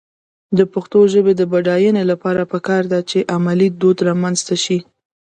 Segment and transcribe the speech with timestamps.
[0.57, 4.79] د پښتو ژبې د بډاینې لپاره پکار ده چې علمي دود رامنځته شي.